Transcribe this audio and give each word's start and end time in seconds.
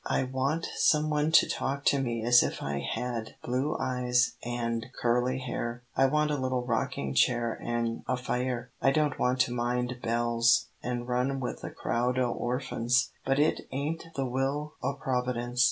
"I 0.07 0.23
want 0.23 0.65
some 0.77 1.11
one 1.11 1.31
to 1.33 1.47
talk 1.47 1.85
to 1.85 1.99
me 2.01 2.23
as 2.25 2.41
if 2.41 2.63
I 2.63 2.79
had 2.79 3.35
blue 3.43 3.77
eyes 3.79 4.33
and 4.43 4.87
curly 4.99 5.37
hair. 5.37 5.83
I 5.95 6.07
want 6.07 6.31
a 6.31 6.37
little 6.39 6.65
rocking 6.65 7.13
chair 7.13 7.61
an' 7.61 8.03
a 8.07 8.17
fire. 8.17 8.71
I 8.81 8.89
don't 8.89 9.19
want 9.19 9.41
to 9.41 9.53
mind 9.53 9.99
bells, 10.01 10.69
an' 10.81 11.05
run 11.05 11.39
with 11.39 11.63
a 11.63 11.69
crowd 11.69 12.17
o' 12.17 12.31
orphans, 12.31 13.11
but 13.27 13.37
it 13.37 13.67
ain't 13.71 14.05
the 14.15 14.25
will 14.25 14.73
o' 14.81 14.93
Providence. 14.95 15.59